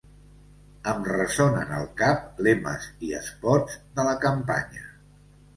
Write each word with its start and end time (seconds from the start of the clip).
Em 0.93 1.03
ressonen 1.09 1.75
al 1.81 1.85
cap 2.01 2.41
lemes 2.47 2.87
i 3.09 3.13
espots 3.21 3.79
de 4.01 4.07
la 4.11 4.17
campanya. 4.29 4.87